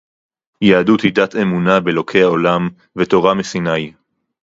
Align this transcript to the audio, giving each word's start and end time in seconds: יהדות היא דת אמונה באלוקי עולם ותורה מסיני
יהדות 0.61 1.01
היא 1.01 1.13
דת 1.13 1.35
אמונה 1.35 1.79
באלוקי 1.79 2.21
עולם 2.21 2.69
ותורה 2.95 3.33
מסיני 3.33 3.93